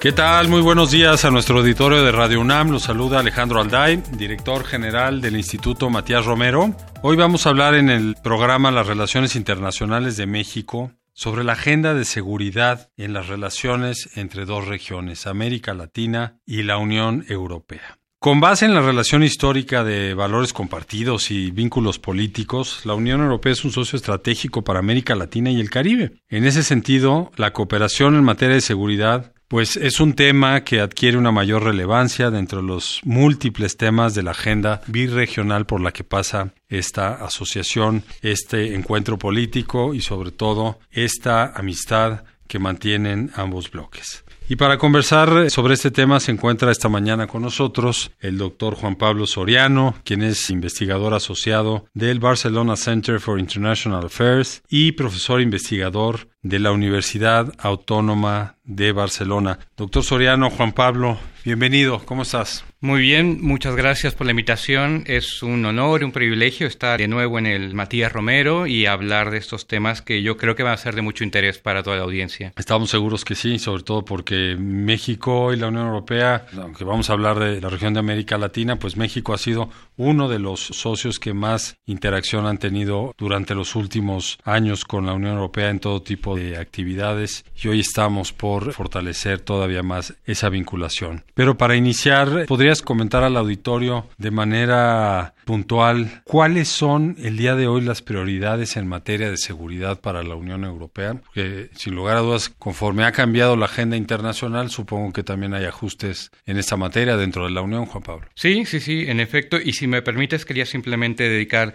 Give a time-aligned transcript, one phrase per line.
[0.00, 0.46] ¿Qué tal?
[0.46, 2.70] Muy buenos días a nuestro auditorio de Radio UNAM.
[2.70, 6.72] Los saluda Alejandro Alday, director general del Instituto Matías Romero.
[7.02, 11.94] Hoy vamos a hablar en el programa Las Relaciones Internacionales de México sobre la agenda
[11.94, 17.98] de seguridad en las relaciones entre dos regiones, América Latina y la Unión Europea.
[18.20, 23.52] Con base en la relación histórica de valores compartidos y vínculos políticos, la Unión Europea
[23.52, 26.12] es un socio estratégico para América Latina y el Caribe.
[26.28, 31.16] En ese sentido, la cooperación en materia de seguridad pues es un tema que adquiere
[31.16, 36.04] una mayor relevancia dentro de los múltiples temas de la agenda birregional por la que
[36.04, 44.24] pasa esta asociación, este encuentro político y sobre todo esta amistad que mantienen ambos bloques.
[44.50, 48.96] Y para conversar sobre este tema se encuentra esta mañana con nosotros el doctor Juan
[48.96, 56.28] Pablo Soriano, quien es investigador asociado del Barcelona Center for International Affairs y profesor investigador
[56.42, 59.58] de la Universidad Autónoma de Barcelona.
[59.76, 62.64] Doctor Soriano, Juan Pablo, bienvenido, ¿cómo estás?
[62.80, 65.02] Muy bien, muchas gracias por la invitación.
[65.06, 69.38] Es un honor, un privilegio estar de nuevo en el Matías Romero y hablar de
[69.38, 72.04] estos temas que yo creo que van a ser de mucho interés para toda la
[72.04, 72.52] audiencia.
[72.56, 77.14] Estamos seguros que sí, sobre todo porque México y la Unión Europea, aunque vamos a
[77.14, 81.18] hablar de la región de América Latina, pues México ha sido uno de los socios
[81.18, 86.00] que más interacción han tenido durante los últimos años con la Unión Europea en todo
[86.02, 91.24] tipo de actividades y hoy estamos por fortalecer todavía más esa vinculación.
[91.34, 97.66] Pero para iniciar, podría comentar al auditorio de manera puntual cuáles son el día de
[97.66, 101.14] hoy las prioridades en materia de seguridad para la Unión Europea?
[101.14, 105.64] Porque sin lugar a dudas, conforme ha cambiado la agenda internacional, supongo que también hay
[105.64, 108.28] ajustes en esta materia dentro de la Unión, Juan Pablo.
[108.34, 109.58] Sí, sí, sí, en efecto.
[109.58, 111.72] Y si me permites, quería simplemente dedicar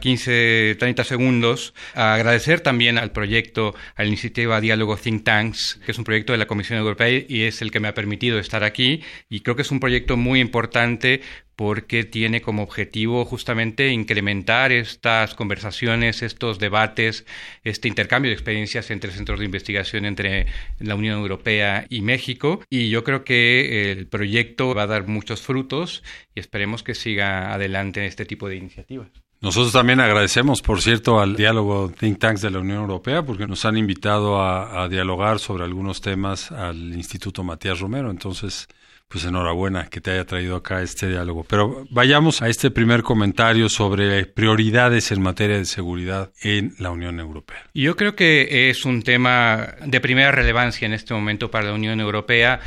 [0.00, 5.80] 15, ah, 30 segundos a agradecer también al proyecto, a la iniciativa Diálogo Think Tanks,
[5.84, 8.38] que es un proyecto de la Comisión Europea y es el que me ha permitido
[8.38, 9.02] estar aquí.
[9.28, 11.20] Y creo que es un proyecto muy importante
[11.56, 17.26] porque tiene como objetivo justamente incrementar estas conversaciones, estos debates,
[17.62, 20.46] este intercambio de experiencias entre centros de investigación entre
[20.78, 22.62] la Unión Europea y México.
[22.70, 26.02] Y yo creo que el proyecto va a dar muchos frutos
[26.34, 29.23] y esperemos que siga adelante este tipo de iniciativas.
[29.44, 33.66] Nosotros también agradecemos, por cierto, al diálogo Think Tanks de la Unión Europea porque nos
[33.66, 38.10] han invitado a, dialogar sobre algunos temas al Instituto Matías Romero.
[38.10, 38.66] Entonces,
[39.06, 41.44] pues enhorabuena que te haya traído acá este diálogo.
[41.46, 47.20] Pero vayamos a este primer comentario sobre prioridades en materia de seguridad en la Unión
[47.20, 47.68] Europea.
[47.74, 52.00] Yo creo que es un tema de primera relevancia en este momento para la Unión
[52.00, 52.60] Europea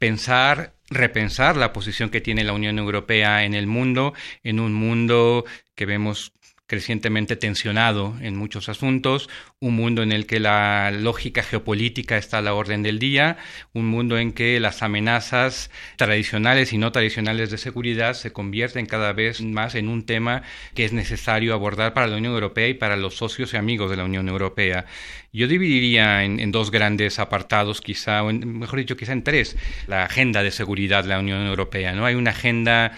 [0.00, 5.44] pensar repensar la posición que tiene la Unión Europea en el mundo, en un mundo
[5.74, 6.32] que vemos
[6.66, 9.28] crecientemente tensionado en muchos asuntos,
[9.60, 13.36] un mundo en el que la lógica geopolítica está a la orden del día,
[13.74, 19.12] un mundo en que las amenazas tradicionales y no tradicionales de seguridad se convierten cada
[19.12, 20.42] vez más en un tema
[20.74, 23.96] que es necesario abordar para la Unión Europea y para los socios y amigos de
[23.96, 24.86] la Unión Europea.
[25.34, 30.42] Yo dividiría en, dos grandes apartados, quizá, o mejor dicho, quizá en tres, la agenda
[30.42, 31.92] de seguridad de la Unión Europea.
[31.92, 32.06] ¿no?
[32.06, 32.92] Hay una agenda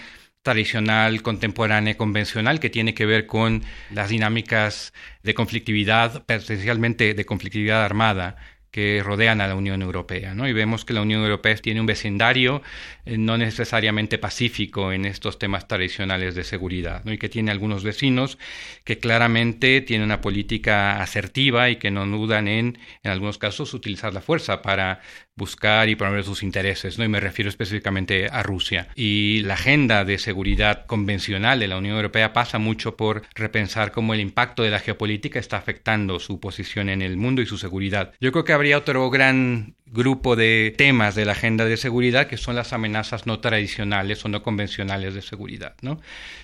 [0.47, 7.83] tradicional, contemporánea, convencional, que tiene que ver con las dinámicas de conflictividad, especialmente de conflictividad
[7.83, 8.37] armada,
[8.71, 10.33] que rodean a la Unión Europea.
[10.33, 10.47] ¿no?
[10.47, 12.61] Y vemos que la Unión Europea tiene un vecindario
[13.05, 17.13] eh, no necesariamente pacífico en estos temas tradicionales de seguridad, ¿no?
[17.13, 18.37] y que tiene algunos vecinos
[18.83, 24.13] que claramente tienen una política asertiva y que no dudan en, en algunos casos, utilizar
[24.13, 25.01] la fuerza para
[25.37, 27.05] buscar y promover sus intereses, ¿no?
[27.05, 28.87] y me refiero específicamente a Rusia.
[28.95, 34.13] Y la agenda de seguridad convencional de la Unión Europea pasa mucho por repensar cómo
[34.13, 38.13] el impacto de la geopolítica está afectando su posición en el mundo y su seguridad.
[38.19, 42.37] Yo creo que habría otro gran grupo de temas de la agenda de seguridad que
[42.37, 46.01] son las amenazas no tradicionales o no convencionales de seguridad, ¿no?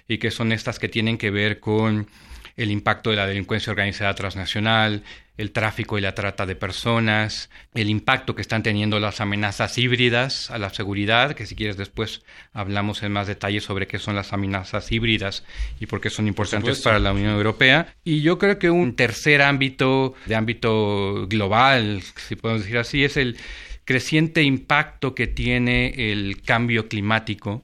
[0.07, 2.07] Y que son estas que tienen que ver con
[2.55, 5.03] el impacto de la delincuencia organizada transnacional,
[5.37, 10.51] el tráfico y la trata de personas, el impacto que están teniendo las amenazas híbridas
[10.51, 12.21] a la seguridad, que si quieres después
[12.53, 15.43] hablamos en más detalle sobre qué son las amenazas híbridas
[15.79, 17.95] y por qué son importantes para la Unión Europea.
[18.03, 23.17] Y yo creo que un tercer ámbito, de ámbito global, si podemos decir así, es
[23.17, 23.37] el
[23.85, 27.63] creciente impacto que tiene el cambio climático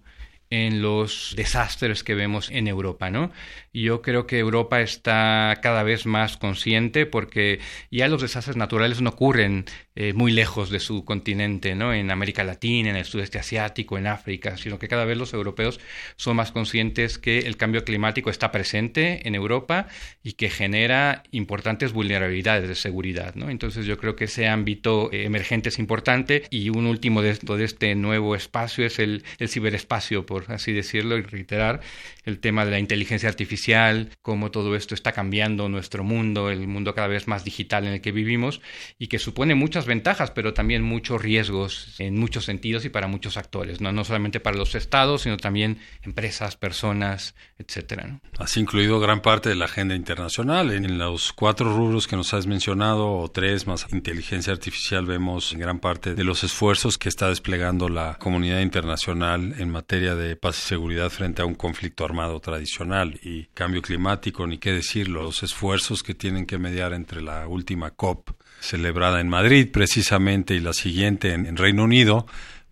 [0.50, 3.32] en los desastres que vemos en Europa, ¿no?
[3.72, 7.60] Y yo creo que Europa está cada vez más consciente porque
[7.92, 9.66] ya los desastres naturales no ocurren
[10.02, 11.94] eh, muy lejos de su continente, ¿no?
[11.94, 15.82] En América Latina, en el sudeste asiático, en África, sino que cada vez los europeos
[16.16, 19.88] son más conscientes que el cambio climático está presente en Europa
[20.24, 23.50] y que genera importantes vulnerabilidades de seguridad, ¿no?
[23.50, 27.64] Entonces yo creo que ese ámbito eh, emergente es importante y un último de, de
[27.66, 31.82] este nuevo espacio es el, el ciberespacio, por así decirlo, y reiterar
[32.24, 36.96] el tema de la inteligencia artificial, cómo todo esto está cambiando nuestro mundo, el mundo
[36.96, 38.62] cada vez más digital en el que vivimos
[38.98, 43.36] y que supone muchas ventajas, pero también muchos riesgos en muchos sentidos y para muchos
[43.36, 48.08] actores, no, no solamente para los estados, sino también empresas, personas, etcétera.
[48.08, 48.22] ¿no?
[48.38, 52.48] Has incluido gran parte de la agenda internacional en los cuatro rubros que nos has
[52.48, 57.90] mencionado o tres más inteligencia artificial vemos gran parte de los esfuerzos que está desplegando
[57.90, 63.20] la comunidad internacional en materia de paz y seguridad frente a un conflicto armado tradicional
[63.24, 67.92] y cambio climático, ni qué decirlo, los esfuerzos que tienen que mediar entre la última
[67.92, 72.26] COP celebrada en Madrid precisamente y la siguiente en, Reino Unido,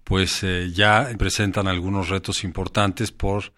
[0.04, 3.52] pues eh, ya presentan algunos retos importantes por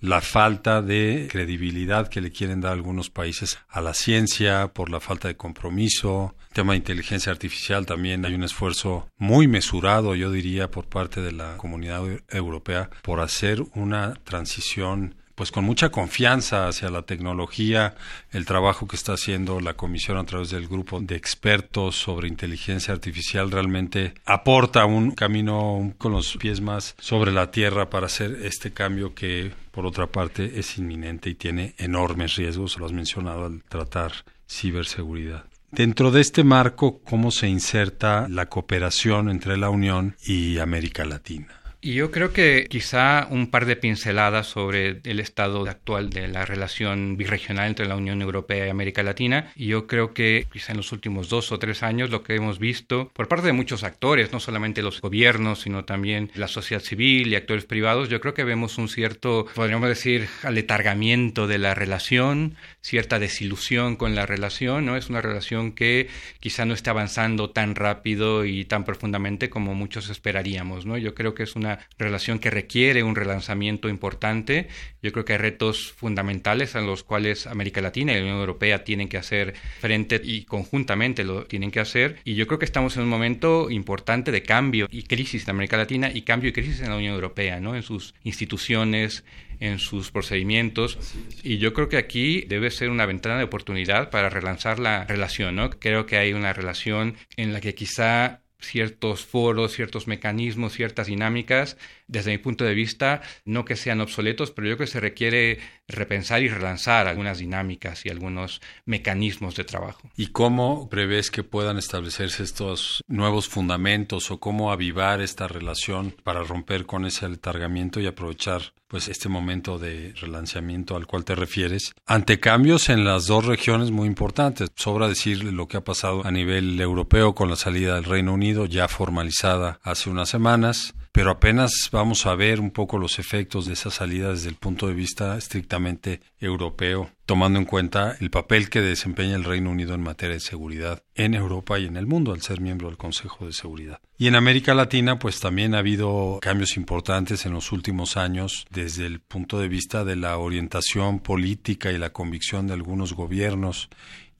[0.00, 4.98] la falta de credibilidad que le quieren dar algunos países a la ciencia, por la
[4.98, 6.34] falta de compromiso.
[6.48, 11.20] El tema de inteligencia artificial también hay un esfuerzo muy mesurado, yo diría, por parte
[11.20, 17.94] de la comunidad europea por hacer una transición pues con mucha confianza hacia la tecnología,
[18.30, 22.92] el trabajo que está haciendo la comisión a través del grupo de expertos sobre inteligencia
[22.92, 28.74] artificial realmente aporta un camino con los pies más sobre la tierra para hacer este
[28.74, 33.62] cambio que por otra parte es inminente y tiene enormes riesgos, lo has mencionado al
[33.62, 34.12] tratar
[34.46, 35.44] ciberseguridad.
[35.70, 41.59] Dentro de este marco, ¿cómo se inserta la cooperación entre la Unión y América Latina?
[41.82, 46.44] Y yo creo que quizá un par de pinceladas sobre el estado actual de la
[46.44, 49.50] relación birregional entre la Unión Europea y América Latina.
[49.56, 52.58] Y yo creo que quizá en los últimos dos o tres años lo que hemos
[52.58, 57.28] visto por parte de muchos actores, no solamente los gobiernos, sino también la sociedad civil
[57.28, 62.56] y actores privados, yo creo que vemos un cierto, podríamos decir, aletargamiento de la relación,
[62.82, 64.96] cierta desilusión con la relación, ¿no?
[64.98, 66.08] Es una relación que
[66.40, 70.98] quizá no está avanzando tan rápido y tan profundamente como muchos esperaríamos, ¿no?
[70.98, 74.68] Yo creo que es una relación que requiere un relanzamiento importante.
[75.02, 78.84] Yo creo que hay retos fundamentales a los cuales América Latina y la Unión Europea
[78.84, 82.18] tienen que hacer frente y conjuntamente lo tienen que hacer.
[82.24, 85.76] Y yo creo que estamos en un momento importante de cambio y crisis en América
[85.76, 87.74] Latina y cambio y crisis en la Unión Europea, ¿no?
[87.74, 89.24] En sus instituciones,
[89.60, 90.98] en sus procedimientos.
[91.42, 95.56] Y yo creo que aquí debe ser una ventana de oportunidad para relanzar la relación,
[95.56, 95.70] ¿no?
[95.70, 101.76] Creo que hay una relación en la que quizá ciertos foros, ciertos mecanismos, ciertas dinámicas,
[102.10, 105.58] desde mi punto de vista, no que sean obsoletos, pero yo creo que se requiere
[105.88, 110.10] repensar y relanzar algunas dinámicas y algunos mecanismos de trabajo.
[110.16, 116.42] ¿Y cómo prevés que puedan establecerse estos nuevos fundamentos o cómo avivar esta relación para
[116.42, 121.94] romper con ese letargamiento y aprovechar pues este momento de relanzamiento al cual te refieres
[122.06, 124.68] ante cambios en las dos regiones muy importantes.
[124.74, 128.66] Sobra decir lo que ha pasado a nivel europeo con la salida del Reino Unido
[128.66, 133.72] ya formalizada hace unas semanas pero apenas vamos a ver un poco los efectos de
[133.72, 138.80] esa salida desde el punto de vista estrictamente europeo, tomando en cuenta el papel que
[138.80, 142.42] desempeña el Reino Unido en materia de seguridad en Europa y en el mundo al
[142.42, 144.00] ser miembro del Consejo de Seguridad.
[144.18, 149.06] Y en América Latina, pues también ha habido cambios importantes en los últimos años desde
[149.06, 153.88] el punto de vista de la orientación política y la convicción de algunos gobiernos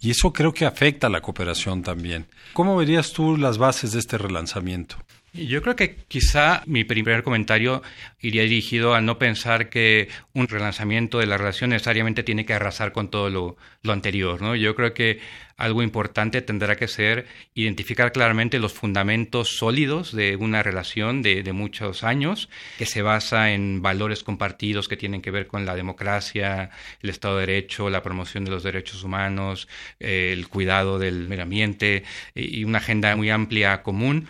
[0.02, 2.26] y eso creo que afecta a la cooperación también.
[2.54, 4.97] ¿Cómo verías tú las bases de este relanzamiento?
[5.32, 7.82] Yo creo que quizá mi primer comentario
[8.20, 12.90] iría dirigido a no pensar que un relanzamiento de la relación necesariamente tiene que arrasar
[12.90, 13.56] con todo lo,
[13.92, 14.42] anterior.
[14.42, 14.56] ¿no?
[14.56, 15.20] Yo creo que
[15.56, 21.52] algo importante tendrá que ser identificar claramente los fundamentos sólidos de una relación de, de,
[21.52, 26.70] muchos años que se basa en valores compartidos que tienen que ver con la democracia,
[27.02, 29.68] el Estado de Derecho, la promoción de los derechos humanos,
[30.00, 32.02] el cuidado del medio ambiente
[32.34, 34.28] y una agenda muy amplia común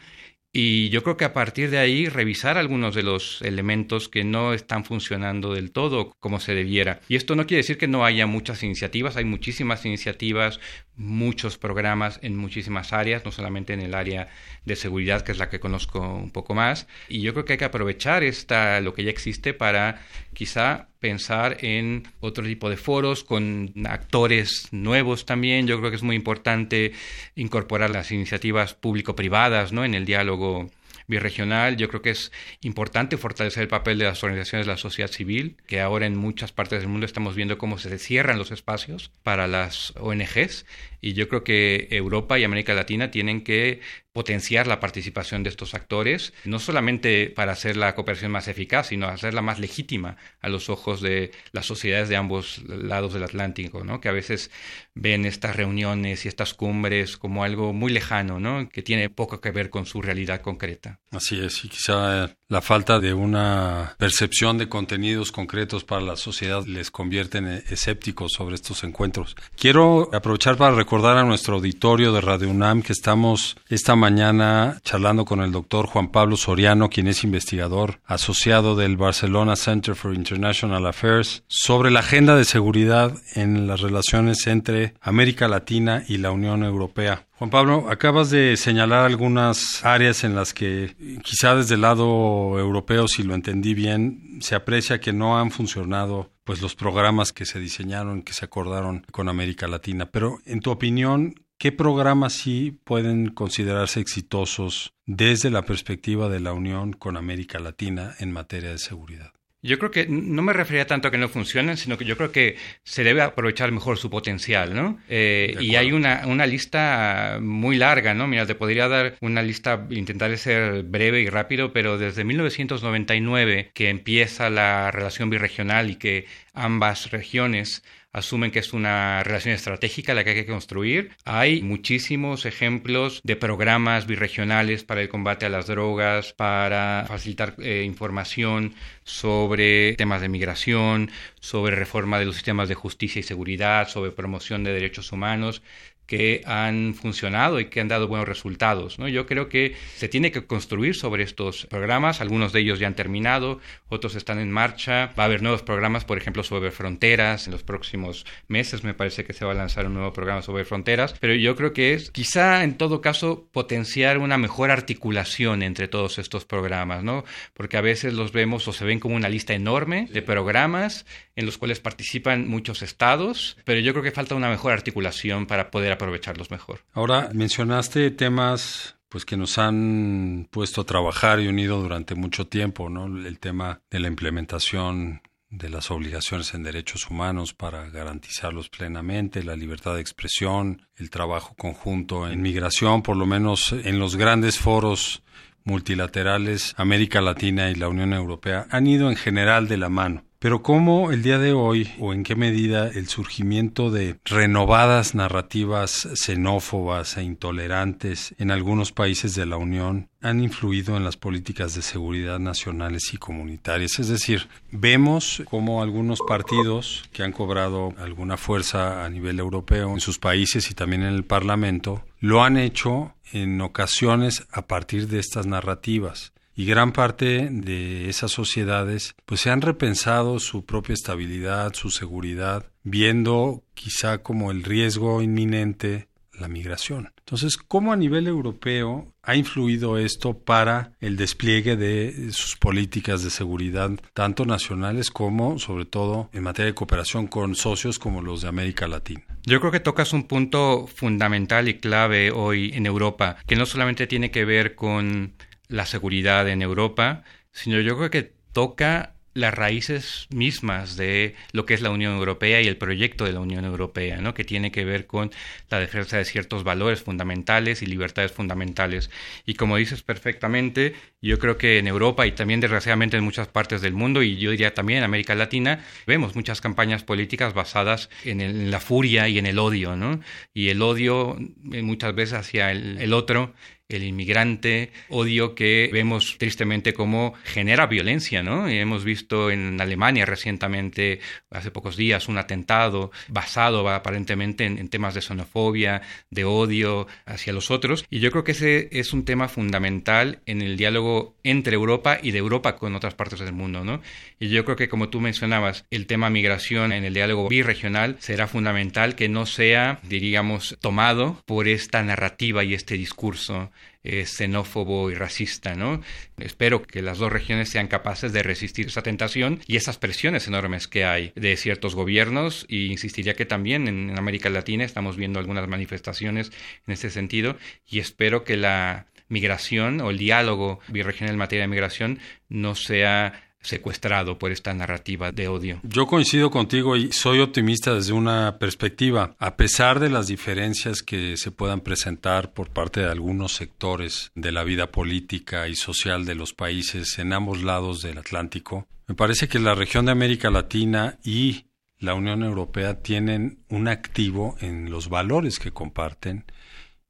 [0.52, 4.52] y yo creo que a partir de ahí revisar algunos de los elementos que no
[4.52, 7.00] están funcionando del todo como se debiera.
[7.08, 10.58] Y esto no quiere decir que no haya muchas iniciativas, hay muchísimas iniciativas,
[10.96, 14.28] muchos programas en muchísimas áreas, no solamente en el área
[14.64, 16.88] de seguridad, que es la que conozco un poco más.
[17.08, 20.04] Y yo creo que hay que aprovechar esta, lo que ya existe para
[20.34, 25.66] quizá pensar en otro tipo de foros con actores nuevos también.
[25.66, 26.92] Yo creo que es muy importante
[27.34, 29.84] incorporar las iniciativas público-privadas ¿no?
[29.84, 30.70] en el diálogo
[31.10, 31.76] birregional.
[31.76, 35.56] Yo creo que es importante fortalecer el papel de las organizaciones de la sociedad civil,
[35.66, 39.48] que ahora en muchas partes del mundo estamos viendo cómo se cierran los espacios para
[39.48, 40.64] las ONGs
[41.02, 43.80] y yo creo que Europa y América Latina tienen que
[44.12, 49.06] potenciar la participación de estos actores, no solamente para hacer la cooperación más eficaz, sino
[49.06, 54.00] hacerla más legítima a los ojos de las sociedades de ambos lados del Atlántico, ¿no?
[54.00, 54.50] que a veces
[54.94, 58.68] ven estas reuniones y estas cumbres como algo muy lejano, ¿no?
[58.68, 61.00] que tiene poco que ver con su realidad concreta.
[61.10, 66.66] Así es, y quizá la falta de una percepción de contenidos concretos para la sociedad
[66.66, 69.36] les convierte en escépticos sobre estos encuentros.
[69.56, 75.24] Quiero aprovechar para recordar a nuestro auditorio de Radio UNAM que estamos esta mañana charlando
[75.24, 80.84] con el doctor Juan Pablo Soriano, quien es investigador asociado del Barcelona Center for International
[80.86, 86.64] Affairs, sobre la agenda de seguridad en las relaciones entre América Latina y la Unión
[86.64, 87.26] Europea.
[87.40, 90.94] Juan Pablo, acabas de señalar algunas áreas en las que
[91.24, 96.30] quizá desde el lado europeo, si lo entendí bien, se aprecia que no han funcionado
[96.44, 100.10] pues los programas que se diseñaron, que se acordaron con América Latina.
[100.10, 106.54] Pero en tu opinión, ¿Qué programas sí pueden considerarse exitosos desde la perspectiva de la
[106.54, 109.32] Unión con América Latina en materia de seguridad?
[109.62, 112.32] Yo creo que no me refería tanto a que no funcionen, sino que yo creo
[112.32, 114.98] que se debe aprovechar mejor su potencial, ¿no?
[115.08, 118.26] Eh, y hay una, una, lista muy larga, ¿no?
[118.26, 123.90] Mira, te podría dar una lista, intentaré ser breve y rápido, pero desde 1999 que
[123.90, 130.24] empieza la relación birregional y que ambas regiones asumen que es una relación estratégica la
[130.24, 131.10] que hay que construir.
[131.24, 137.84] Hay muchísimos ejemplos de programas birregionales para el combate a las drogas, para facilitar eh,
[137.84, 138.74] información
[139.04, 144.64] sobre temas de migración, sobre reforma de los sistemas de justicia y seguridad, sobre promoción
[144.64, 145.62] de derechos humanos
[146.10, 148.98] que han funcionado y que han dado buenos resultados.
[148.98, 149.06] ¿no?
[149.06, 152.96] Yo creo que se tiene que construir sobre estos programas, algunos de ellos ya han
[152.96, 157.52] terminado, otros están en marcha, va a haber nuevos programas, por ejemplo, sobre fronteras, en
[157.52, 161.14] los próximos meses me parece que se va a lanzar un nuevo programa sobre fronteras,
[161.20, 166.18] pero yo creo que es quizá en todo caso potenciar una mejor articulación entre todos
[166.18, 167.24] estos programas, ¿no?
[167.54, 171.46] porque a veces los vemos o se ven como una lista enorme de programas en
[171.46, 175.92] los cuales participan muchos estados, pero yo creo que falta una mejor articulación para poder
[176.00, 176.80] aprovecharlos mejor.
[176.92, 182.88] Ahora, mencionaste temas pues que nos han puesto a trabajar y unido durante mucho tiempo,
[182.88, 183.06] ¿no?
[183.06, 189.56] El tema de la implementación de las obligaciones en derechos humanos para garantizarlos plenamente, la
[189.56, 195.24] libertad de expresión, el trabajo conjunto en migración, por lo menos en los grandes foros
[195.64, 200.24] multilaterales, América Latina y la Unión Europea han ido en general de la mano.
[200.42, 206.08] Pero cómo el día de hoy o en qué medida el surgimiento de renovadas narrativas
[206.14, 211.82] xenófobas e intolerantes en algunos países de la Unión han influido en las políticas de
[211.82, 213.98] seguridad nacionales y comunitarias.
[213.98, 220.00] Es decir, vemos cómo algunos partidos que han cobrado alguna fuerza a nivel europeo en
[220.00, 225.18] sus países y también en el Parlamento lo han hecho en ocasiones a partir de
[225.18, 231.74] estas narrativas y gran parte de esas sociedades pues se han repensado su propia estabilidad,
[231.74, 236.08] su seguridad, viendo quizá como el riesgo inminente
[236.40, 237.12] la migración.
[237.18, 243.30] Entonces, ¿cómo a nivel europeo ha influido esto para el despliegue de sus políticas de
[243.30, 248.48] seguridad, tanto nacionales como, sobre todo, en materia de cooperación con socios como los de
[248.48, 249.22] América Latina?
[249.44, 254.06] Yo creo que tocas un punto fundamental y clave hoy en Europa, que no solamente
[254.06, 255.34] tiene que ver con
[255.70, 261.74] la seguridad en Europa, sino yo creo que toca las raíces mismas de lo que
[261.74, 264.34] es la Unión Europea y el proyecto de la Unión Europea, ¿no?
[264.34, 265.30] que tiene que ver con
[265.68, 269.08] la defensa de ciertos valores fundamentales y libertades fundamentales.
[269.46, 273.82] Y como dices perfectamente, yo creo que en Europa y también desgraciadamente en muchas partes
[273.82, 278.70] del mundo, y yo diría también en América Latina, vemos muchas campañas políticas basadas en,
[278.70, 280.20] la furia y en el odio, ¿no?
[280.52, 281.38] Y el odio
[281.72, 283.54] eh, muchas veces hacia el otro
[283.90, 288.68] el inmigrante, odio que vemos tristemente como genera violencia, ¿no?
[288.68, 291.20] Hemos visto en Alemania recientemente,
[291.50, 297.70] hace pocos días, un atentado basado aparentemente en, temas de xenofobia, de odio hacia los
[297.70, 298.04] otros.
[298.10, 302.30] Y yo creo que ese es un tema fundamental en el diálogo entre Europa y
[302.30, 304.00] de Europa con otras partes del mundo, ¿no?
[304.38, 308.46] Y yo creo que como tú mencionabas, el tema migración en el diálogo birregional será
[308.46, 313.70] fundamental que no sea, diríamos, tomado por esta narrativa y este discurso
[314.02, 316.00] eh, xenófobo y racista, ¿no?
[316.38, 320.88] Espero que las dos regiones sean capaces de resistir esa tentación y esas presiones enormes
[320.88, 325.68] que hay de ciertos gobiernos y insistiría que también en América Latina estamos viendo algunas
[325.68, 326.50] manifestaciones
[326.86, 327.56] en ese sentido
[327.86, 332.18] y espero que la migración o el diálogo birregional en materia de migración
[332.48, 335.80] no sea secuestrado por esta narrativa de odio.
[335.82, 339.34] Yo coincido contigo y soy optimista desde una perspectiva.
[339.38, 344.52] A pesar de las diferencias que se puedan presentar por parte de algunos sectores de
[344.52, 349.48] la vida política y social de los países en ambos lados del Atlántico, me parece
[349.48, 351.66] que la región de América Latina y
[351.98, 356.44] la Unión Europea tienen un activo en los valores que comparten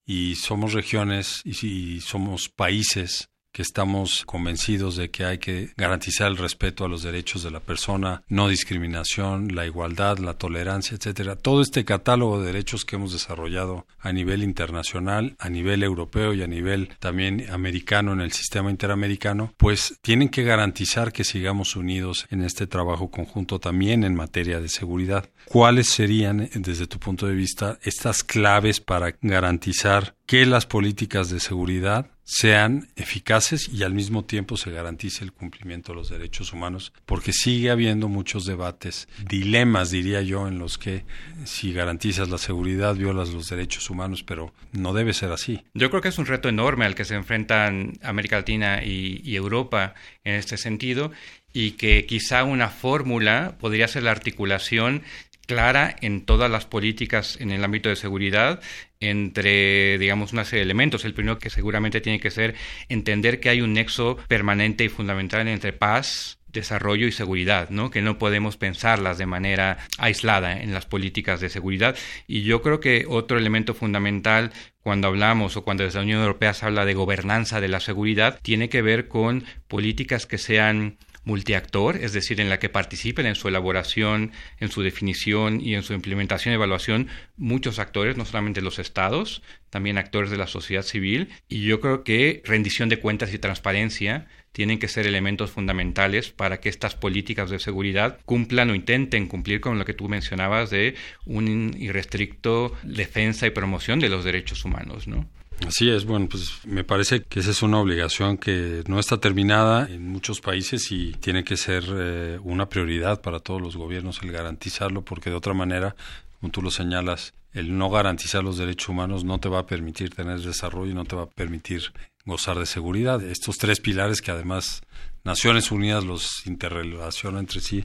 [0.04, 6.36] y somos regiones y, somos países que estamos convencidos de que hay que garantizar el
[6.36, 11.36] respeto a los derechos de la persona, no discriminación, la igualdad, la tolerancia, etcétera.
[11.36, 16.42] Todo este catálogo de derechos que hemos desarrollado a nivel internacional, a nivel europeo y
[16.42, 22.26] a nivel también americano en el sistema interamericano, pues tienen que garantizar que sigamos unidos
[22.30, 25.28] en este trabajo conjunto también en materia de seguridad.
[25.46, 31.40] ¿Cuáles serían, desde tu punto de vista, estas claves para garantizar que las políticas de
[31.40, 36.92] seguridad sean eficaces y al mismo tiempo se garantice el cumplimiento de los derechos humanos,
[37.04, 41.04] porque sigue habiendo muchos debates, dilemas, diría yo, en los que
[41.44, 45.64] si garantizas la seguridad violas los derechos humanos, pero no debe ser así.
[45.74, 49.94] Yo creo que es un reto enorme al que se enfrentan América Latina y, Europa
[50.22, 51.10] en este sentido
[51.52, 55.02] y que quizá una fórmula podría ser la articulación
[55.50, 58.60] clara en todas las políticas en el ámbito de seguridad
[59.00, 61.04] entre, digamos, una serie de elementos.
[61.04, 62.54] El primero que seguramente tiene que ser
[62.88, 67.90] entender que hay un nexo permanente y fundamental entre paz, desarrollo y seguridad, ¿no?
[67.90, 71.96] Que no podemos pensarlas de manera aislada en las políticas de seguridad.
[72.28, 74.52] Y yo creo que otro elemento fundamental
[74.84, 78.38] cuando hablamos o cuando desde la Unión Europea se habla de gobernanza de la seguridad,
[78.40, 80.96] tiene que ver con políticas que sean
[81.30, 85.84] multiactor, es decir, en la que participen en su elaboración, en su definición y en
[85.84, 87.06] su implementación y evaluación
[87.36, 91.28] muchos actores, no solamente los estados, también actores de la sociedad civil.
[91.48, 96.58] Y yo creo que rendición de cuentas y transparencia tienen que ser elementos fundamentales para
[96.58, 100.96] que estas políticas de seguridad cumplan o intenten cumplir con lo que tú mencionabas de
[101.24, 105.28] un irrestricto defensa y promoción de los derechos humanos, ¿no?
[105.66, 109.86] Así es, bueno, pues me parece que esa es una obligación que no está terminada
[109.88, 114.32] en muchos países y tiene que ser eh, una prioridad para todos los gobiernos el
[114.32, 115.94] garantizarlo, porque de otra manera,
[116.40, 120.14] como tú lo señalas, el no garantizar los derechos humanos no te va a permitir
[120.14, 121.92] tener desarrollo no te va a permitir
[122.24, 123.22] gozar de seguridad.
[123.22, 124.82] Estos tres pilares que además
[125.24, 127.84] Naciones Unidas los interrelaciona entre sí,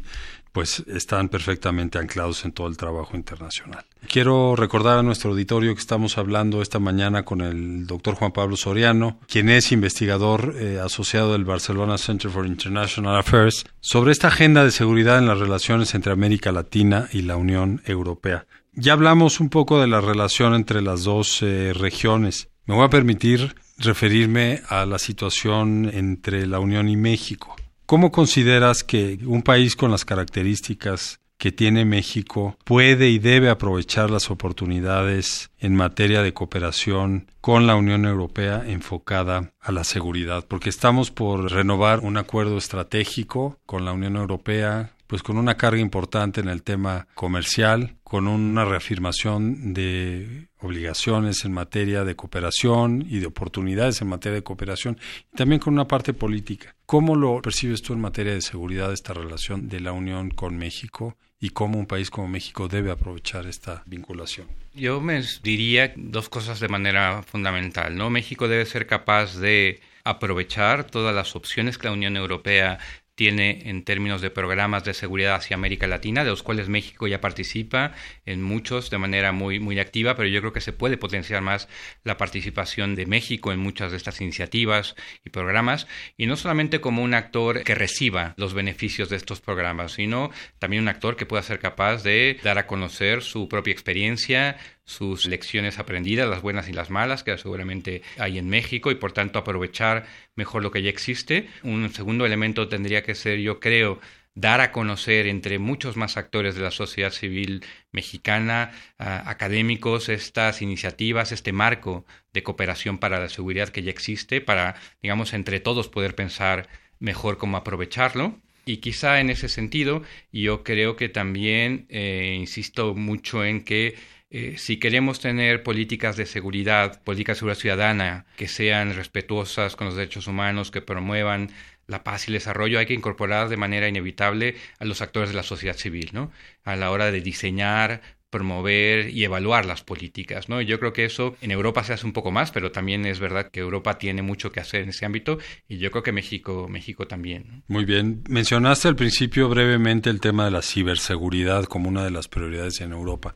[0.56, 3.84] pues están perfectamente anclados en todo el trabajo internacional.
[4.08, 8.56] Quiero recordar a nuestro auditorio que estamos hablando esta mañana con el doctor Juan Pablo
[8.56, 14.64] Soriano, quien es investigador eh, asociado del Barcelona Center for International Affairs, sobre esta agenda
[14.64, 18.46] de seguridad en las relaciones entre América Latina y la Unión Europea.
[18.76, 22.48] Ya hablamos un poco de la relación entre las dos eh, regiones.
[22.66, 27.58] Me voy a permitir referirme a la situación entre la Unión y México.
[27.86, 34.10] ¿Cómo consideras que un país con las características que tiene México puede y debe aprovechar
[34.10, 40.70] las oportunidades en materia de cooperación con la Unión Europea enfocada a la seguridad, porque
[40.70, 46.42] estamos por renovar un acuerdo estratégico con la Unión Europea, pues con una carga importante
[46.42, 53.28] en el tema comercial, con una reafirmación de obligaciones en materia de cooperación y de
[53.28, 54.98] oportunidades en materia de cooperación,
[55.34, 56.76] y también con una parte política.
[56.86, 61.18] ¿Cómo lo percibes tú en materia de seguridad esta relación de la Unión con México
[61.40, 64.48] y cómo un país como México debe aprovechar esta vinculación?
[64.74, 68.10] Yo me diría dos cosas de manera fundamental, ¿no?
[68.10, 72.80] México debe ser capaz de aprovechar todas las opciones que la Unión Europea
[73.16, 77.22] tiene en términos de programas de seguridad hacia América Latina, de los cuales México ya
[77.22, 77.94] participa
[78.26, 81.68] en muchos de manera muy, muy activa, pero yo creo que se puede potenciar más
[82.04, 87.04] la participación de México en muchas de estas iniciativas y programas, y no solamente como
[87.04, 91.42] un actor que reciba los beneficios de estos programas, sino también un actor que pueda
[91.42, 96.74] ser capaz de dar a conocer su propia experiencia, sus lecciones aprendidas, las buenas y
[96.74, 100.90] las malas, que seguramente hay en México, y por tanto aprovechar mejor lo que ya
[100.90, 101.50] existe.
[101.64, 104.00] Un segundo elemento tendría que ser, yo creo,
[104.36, 111.32] dar a conocer entre muchos más actores de la sociedad civil mexicana, académicos, estas iniciativas,
[111.32, 116.16] este marco de cooperación para la seguridad que ya existe, para, digamos, entre todos poder
[116.16, 116.68] pensar
[117.00, 118.40] mejor cómo aprovecharlo.
[118.66, 123.96] Y quizá en ese sentido, yo creo que también eh, insisto mucho en que
[124.38, 129.88] eh, si queremos tener políticas de seguridad, políticas de seguridad ciudadana que sean respetuosas con
[129.88, 131.52] los derechos humanos, que promuevan
[131.88, 135.38] la paz y el desarrollo, hay que incorporar de manera inevitable a los actores de
[135.38, 136.34] la sociedad civil, ¿no?
[136.66, 140.50] A la hora de diseñar promover y evaluar las políticas.
[140.50, 140.60] ¿no?
[140.62, 143.50] Yo creo que eso en Europa se hace un poco más, pero también es verdad
[143.50, 145.38] que Europa tiene mucho que hacer en ese ámbito
[145.70, 147.64] y yo creo que México, México también.
[147.70, 148.26] Muy bien.
[148.28, 152.92] Mencionaste al principio brevemente el tema de la ciberseguridad como una de las prioridades en
[152.92, 153.36] Europa.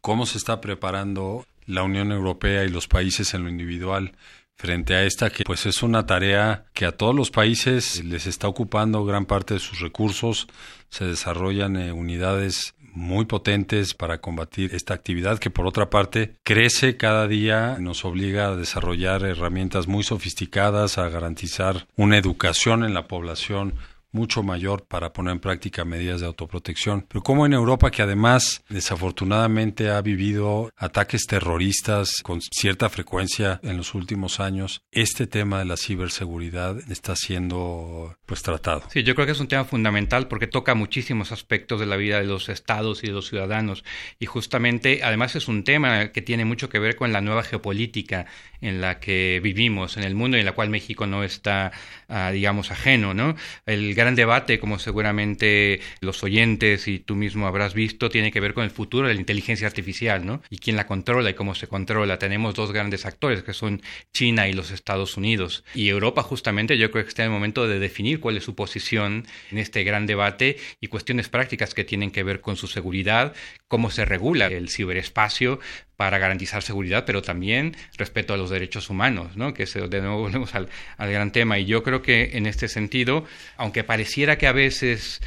[0.00, 4.12] ¿Cómo se está preparando la Unión Europea y los países en lo individual
[4.56, 8.48] frente a esta que pues es una tarea que a todos los países les está
[8.48, 10.48] ocupando gran parte de sus recursos,
[10.90, 16.96] se desarrollan eh, unidades muy potentes para combatir esta actividad que por otra parte crece
[16.96, 23.06] cada día, nos obliga a desarrollar herramientas muy sofisticadas, a garantizar una educación en la
[23.06, 23.74] población
[24.12, 27.06] mucho mayor para poner en práctica medidas de autoprotección.
[27.08, 33.76] Pero como en Europa, que además desafortunadamente ha vivido ataques terroristas con cierta frecuencia en
[33.76, 38.82] los últimos años, este tema de la ciberseguridad está siendo pues tratado.
[38.90, 42.20] Sí, yo creo que es un tema fundamental porque toca muchísimos aspectos de la vida
[42.20, 43.84] de los estados y de los ciudadanos
[44.18, 48.26] y justamente además es un tema que tiene mucho que ver con la nueva geopolítica
[48.60, 51.72] en la que vivimos en el mundo y en la cual México no está,
[52.08, 53.36] ah, digamos, ajeno, ¿no?
[53.66, 58.54] El gran debate, como seguramente los oyentes y tú mismo habrás visto, tiene que ver
[58.54, 60.40] con el futuro de la inteligencia artificial, ¿no?
[60.50, 62.18] Y quién la controla y cómo se controla.
[62.18, 63.82] Tenemos dos grandes actores, que son
[64.12, 65.64] China y los Estados Unidos.
[65.74, 68.54] Y Europa, justamente, yo creo que está en el momento de definir cuál es su
[68.54, 73.34] posición en este gran debate y cuestiones prácticas que tienen que ver con su seguridad,
[73.66, 75.58] cómo se regula el ciberespacio
[75.98, 79.52] para garantizar seguridad, pero también respeto a los derechos humanos, ¿no?
[79.52, 81.58] que de nuevo volvemos al, al gran tema.
[81.58, 83.24] Y yo creo que en este sentido,
[83.56, 85.20] aunque pareciera que a veces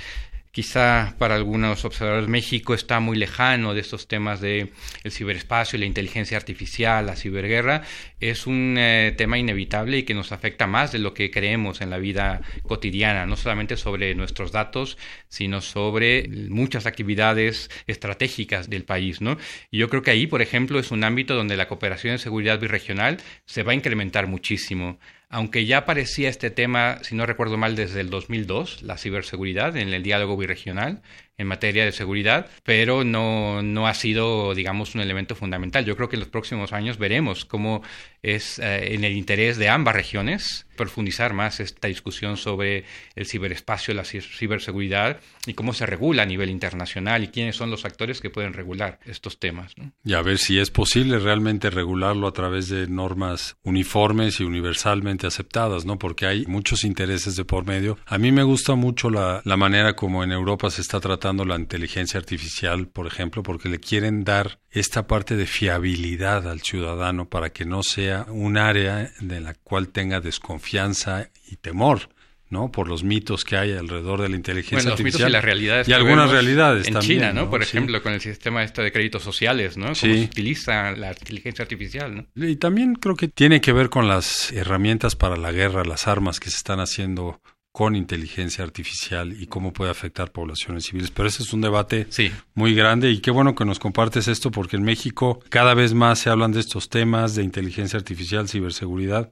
[0.51, 4.73] Quizá para algunos observadores México está muy lejano de estos temas de
[5.05, 7.83] el ciberespacio, la inteligencia artificial, la ciberguerra.
[8.19, 11.89] Es un eh, tema inevitable y que nos afecta más de lo que creemos en
[11.89, 14.97] la vida cotidiana, no solamente sobre nuestros datos,
[15.29, 19.21] sino sobre muchas actividades estratégicas del país.
[19.21, 19.37] ¿no?
[19.69, 22.59] Y yo creo que ahí, por ejemplo, es un ámbito donde la cooperación en seguridad
[22.59, 24.99] birregional se va a incrementar muchísimo
[25.31, 29.93] aunque ya aparecía este tema, si no recuerdo mal, desde el 2002, la ciberseguridad en
[29.93, 31.01] el diálogo birregional,
[31.37, 35.85] en materia de seguridad, pero no, no ha sido, digamos, un elemento fundamental.
[35.85, 37.81] Yo creo que en los próximos años veremos cómo
[38.21, 43.93] es eh, en el interés de ambas regiones profundizar más esta discusión sobre el ciberespacio,
[43.93, 48.31] la ciberseguridad y cómo se regula a nivel internacional y quiénes son los actores que
[48.31, 49.75] pueden regular estos temas.
[50.03, 55.27] Y a ver si es posible realmente regularlo a través de normas uniformes y universalmente
[55.27, 55.99] aceptadas, ¿no?
[55.99, 57.99] Porque hay muchos intereses de por medio.
[58.07, 61.55] A mí me gusta mucho la, la manera como en Europa se está tratando la
[61.55, 67.51] inteligencia artificial, por ejemplo, porque le quieren dar esta parte de fiabilidad al ciudadano para
[67.51, 72.09] que no sea un área de la cual tenga desconfianza y temor.
[72.49, 72.69] ¿no?
[72.69, 75.29] Por los mitos que hay alrededor de la inteligencia artificial.
[75.29, 75.87] y las realidades.
[75.87, 77.19] Y algunas realidades en también.
[77.19, 77.49] China, ¿no?
[77.49, 79.85] Por ejemplo, con el sistema este de créditos sociales, ¿no?
[79.85, 82.45] Cómo se utiliza la inteligencia artificial, ¿no?
[82.47, 86.41] Y también creo que tiene que ver con las herramientas para la guerra, las armas
[86.41, 87.39] que se están haciendo
[87.71, 91.11] con inteligencia artificial y cómo puede afectar poblaciones civiles.
[91.11, 92.07] Pero ese es un debate
[92.53, 96.19] muy grande y qué bueno que nos compartes esto porque en México cada vez más
[96.19, 99.31] se hablan de estos temas de inteligencia artificial, ciberseguridad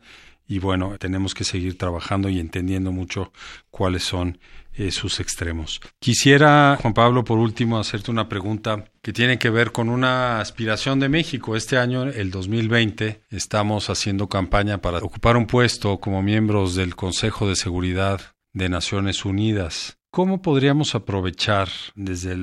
[0.50, 3.32] y bueno, tenemos que seguir trabajando y entendiendo mucho
[3.70, 4.40] cuáles son
[4.74, 5.80] eh, sus extremos.
[6.00, 11.00] Quisiera, Juan Pablo, por último, hacerte una pregunta que tiene que ver con una aspiración
[11.00, 11.56] de México.
[11.56, 17.48] Este año, el 2020, estamos haciendo campaña para ocupar un puesto como miembros del Consejo
[17.48, 18.20] de Seguridad
[18.52, 20.00] de Naciones Unidas.
[20.12, 22.36] ¿Cómo podríamos aprovechar desde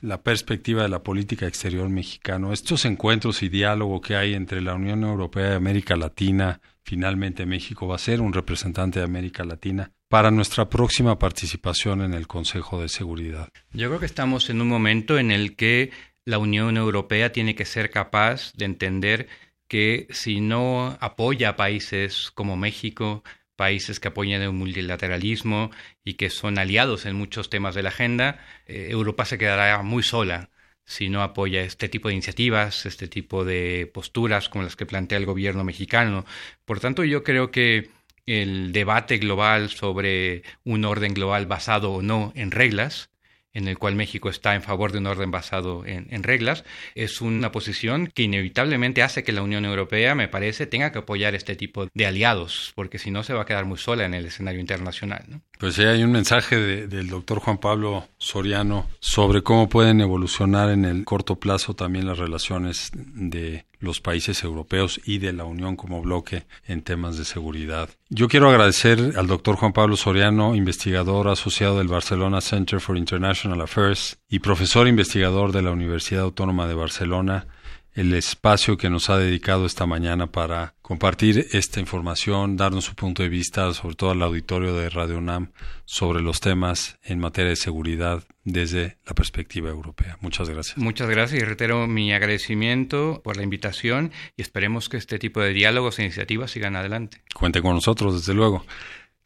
[0.00, 4.74] la perspectiva de la política exterior mexicano estos encuentros y diálogo que hay entre la
[4.74, 6.60] Unión Europea y América Latina?
[6.84, 12.12] Finalmente México va a ser un representante de América Latina para nuestra próxima participación en
[12.12, 13.48] el Consejo de Seguridad?
[13.72, 15.90] Yo creo que estamos en un momento en el que
[16.26, 19.28] la Unión Europea tiene que ser capaz de entender
[19.68, 23.24] que si no apoya a países como México,
[23.56, 25.70] países que apoyan el multilateralismo
[26.04, 30.02] y que son aliados en muchos temas de la agenda, eh, Europa se quedará muy
[30.02, 30.50] sola
[30.84, 35.18] si no apoya este tipo de iniciativas, este tipo de posturas como las que plantea
[35.18, 36.24] el gobierno mexicano.
[36.64, 37.90] Por tanto, yo creo que
[38.26, 43.10] el debate global sobre un orden global basado o no en reglas,
[43.54, 46.64] en el cual México está en favor de un orden basado en, reglas,
[46.94, 51.34] es una posición que inevitablemente hace que la Unión Europea, me parece, tenga que apoyar
[51.34, 54.26] este tipo de aliados, porque si no se va a quedar muy sola en el
[54.26, 55.42] escenario internacional.
[55.62, 60.84] Pues sí, hay un mensaje del doctor Juan Pablo Soriano sobre cómo pueden evolucionar en
[60.84, 66.02] el corto plazo también las relaciones de los países europeos y de la Unión como
[66.02, 67.88] bloque en temas de seguridad.
[68.08, 73.60] Yo quiero agradecer al doctor Juan Pablo Soriano, investigador asociado del Barcelona Center for International
[73.60, 77.46] Affairs y profesor investigador de la Universidad Autónoma de Barcelona,
[77.94, 83.22] el espacio que nos ha dedicado esta mañana para compartir esta información, darnos su punto
[83.22, 85.52] de vista, sobre todo al auditorio de Radio UNAM,
[85.84, 90.16] sobre los temas en materia de seguridad desde la perspectiva europea.
[90.20, 90.78] Muchas gracias.
[90.78, 95.52] Muchas gracias y reitero mi agradecimiento por la invitación y esperemos que este tipo de
[95.52, 97.22] diálogos e iniciativas sigan adelante.
[97.34, 98.64] Cuente con nosotros, desde luego.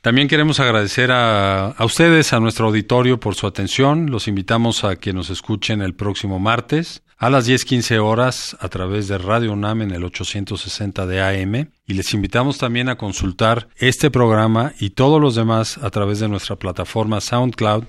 [0.01, 4.11] También queremos agradecer a, a, ustedes, a nuestro auditorio, por su atención.
[4.11, 9.09] Los invitamos a que nos escuchen el próximo martes a las 10:15 horas a través
[9.09, 14.11] de Radio UNAM en el 860 de AM y les invitamos también a consultar este
[14.11, 17.85] programa y todos los demás a través de nuestra plataforma SoundCloud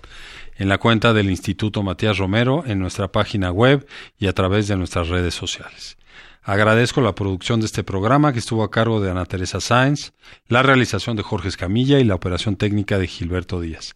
[0.58, 3.86] en la cuenta del Instituto Matías Romero, en nuestra página web
[4.18, 5.98] y a través de nuestras redes sociales.
[6.42, 10.14] Agradezco la producción de este programa que estuvo a cargo de Ana Teresa Sáenz,
[10.48, 13.94] la realización de Jorge Escamilla y la operación técnica de Gilberto Díaz.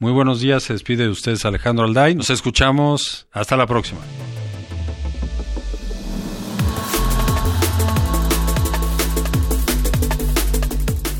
[0.00, 2.16] Muy buenos días, se despide de ustedes Alejandro Alday.
[2.16, 3.28] Nos escuchamos.
[3.30, 4.00] Hasta la próxima.